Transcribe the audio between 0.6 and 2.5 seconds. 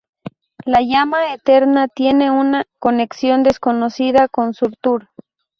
La Llama Eterna tiene